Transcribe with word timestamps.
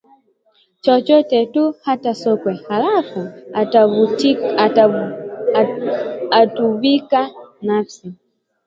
chochote 0.83 1.45
tu 1.53 1.73
hata 1.85 2.13
sokwe 2.15 2.53
halafu 2.67 3.21
akatuvika 6.31 7.21
nafsi 7.61 8.07